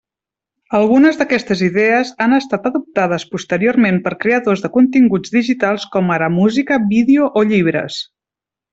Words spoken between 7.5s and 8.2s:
llibres.